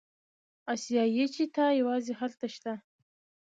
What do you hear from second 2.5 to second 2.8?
شته.